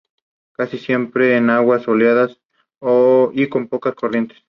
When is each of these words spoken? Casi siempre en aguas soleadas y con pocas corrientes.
Casi 0.53 0.79
siempre 0.79 1.37
en 1.37 1.51
aguas 1.51 1.83
soleadas 1.83 2.35
y 3.33 3.47
con 3.49 3.67
pocas 3.67 3.93
corrientes. 3.93 4.39